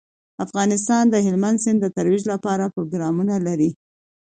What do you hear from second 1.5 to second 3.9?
سیند د ترویج لپاره پروګرامونه لري.